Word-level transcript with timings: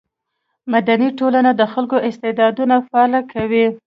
مدني 0.71 1.09
ټولنې 1.19 1.51
د 1.55 1.61
خلکو 1.73 1.97
استعدادونه 2.09 2.75
فعاله 2.87 3.21
کوي. 3.33 3.65